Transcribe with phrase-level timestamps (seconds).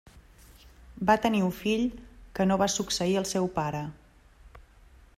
[1.09, 1.85] Va tenir un fill
[2.39, 3.87] que no va succeir el seu pare.